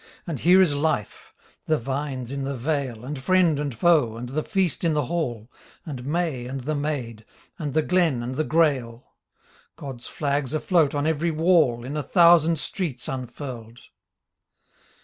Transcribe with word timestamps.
And 0.25 0.39
here 0.39 0.63
is 0.63 0.73
Life: 0.75 1.31
the 1.67 1.77
vines 1.77 2.31
in 2.31 2.43
the 2.43 2.57
vale 2.57 3.05
And 3.05 3.19
friend 3.21 3.59
and 3.59 3.75
foe, 3.77 4.17
and 4.17 4.29
the 4.29 4.41
feast 4.41 4.83
in 4.83 4.95
the 4.95 5.05
hall, 5.05 5.51
And 5.85 6.07
May 6.07 6.47
and 6.47 6.61
the 6.61 6.73
maid, 6.73 7.23
and 7.59 7.75
the 7.75 7.83
glen 7.83 8.23
and 8.23 8.33
the 8.33 8.43
grail; 8.43 9.13
God's 9.75 10.07
flags 10.07 10.55
afloat 10.55 10.95
on 10.95 11.05
every 11.05 11.29
wall 11.29 11.85
In 11.85 11.95
a 11.95 12.01
thousand 12.01 12.57
streets 12.57 13.07
unfurled. 13.07 13.77